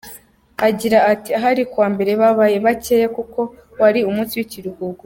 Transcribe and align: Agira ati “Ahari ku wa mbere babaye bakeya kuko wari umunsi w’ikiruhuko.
Agira 0.67 0.97
ati 1.13 1.29
“Ahari 1.37 1.63
ku 1.69 1.75
wa 1.81 1.87
mbere 1.93 2.11
babaye 2.21 2.55
bakeya 2.65 3.07
kuko 3.17 3.39
wari 3.79 3.99
umunsi 4.09 4.33
w’ikiruhuko. 4.35 4.99